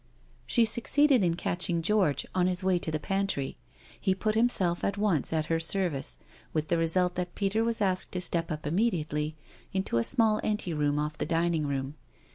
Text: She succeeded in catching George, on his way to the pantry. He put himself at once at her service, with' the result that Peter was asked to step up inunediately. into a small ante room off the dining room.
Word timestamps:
She 0.47 0.65
succeeded 0.65 1.23
in 1.23 1.35
catching 1.35 1.83
George, 1.83 2.25
on 2.33 2.47
his 2.47 2.63
way 2.63 2.79
to 2.79 2.89
the 2.89 2.99
pantry. 2.99 3.55
He 3.99 4.15
put 4.15 4.33
himself 4.33 4.83
at 4.83 4.97
once 4.97 5.31
at 5.31 5.45
her 5.45 5.59
service, 5.59 6.17
with' 6.53 6.69
the 6.69 6.79
result 6.79 7.13
that 7.13 7.35
Peter 7.35 7.63
was 7.63 7.81
asked 7.81 8.11
to 8.13 8.21
step 8.21 8.51
up 8.51 8.63
inunediately. 8.65 9.35
into 9.73 9.97
a 9.97 10.03
small 10.03 10.39
ante 10.43 10.73
room 10.73 10.97
off 10.97 11.19
the 11.19 11.27
dining 11.27 11.67
room. 11.67 11.93